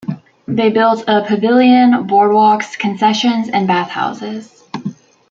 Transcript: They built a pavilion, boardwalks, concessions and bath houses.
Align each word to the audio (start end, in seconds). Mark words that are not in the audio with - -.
They 0.47 0.71
built 0.71 1.03
a 1.07 1.21
pavilion, 1.23 2.07
boardwalks, 2.07 2.75
concessions 2.75 3.49
and 3.49 3.67
bath 3.67 3.89
houses. 3.91 4.63